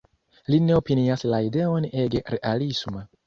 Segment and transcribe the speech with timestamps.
[0.53, 3.05] Li ne opinias la ideon ege realisma.